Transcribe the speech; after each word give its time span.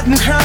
let 0.00 0.08
me 0.08 0.39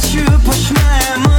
Saçı 0.00 0.26
başmaya 0.48 1.29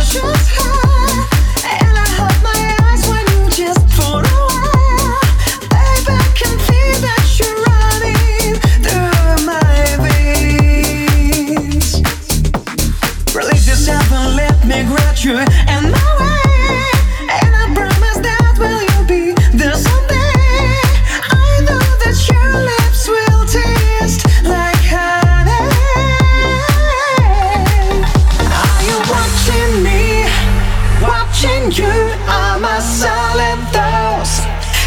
you 31.70 31.86
are 31.86 32.60
my 32.60 32.80
silent 32.80 33.62
thoughts 33.70 34.42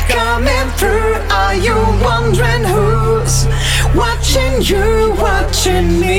coming 0.09 0.69
through. 0.77 1.15
Are 1.31 1.55
you 1.55 1.77
wondering 2.03 2.65
who's 2.65 3.47
watching 3.95 4.61
you, 4.61 5.15
watching 5.17 6.01
me? 6.01 6.19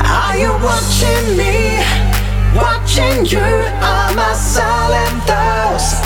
Are 0.00 0.36
you 0.36 0.52
watching 0.68 1.36
me? 1.36 1.78
Watching 2.56 3.24
you 3.26 3.38
are 3.38 4.12
my 4.14 4.32
silent 4.34 5.22
thoughts 5.22 6.00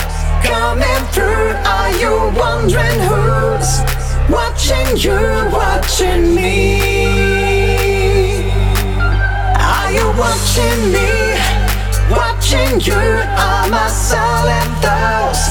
coming 0.44 1.02
through. 1.12 1.54
Are 1.64 1.92
you 1.96 2.12
wondering 2.36 3.00
who's 3.08 3.80
watching 4.28 4.96
you? 4.98 5.37
You 12.80 12.94
are 12.94 13.68
my 13.68 13.88
silent 13.88 14.80
thoughts 14.80 15.48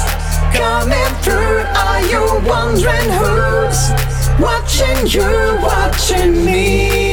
coming 0.55 1.13
through. 1.21 1.59
Are 1.75 2.01
you 2.07 2.23
wondering 2.47 3.09
who's 3.19 3.91
watching 4.39 5.05
you, 5.07 5.59
watching 5.61 6.45
me? 6.45 7.06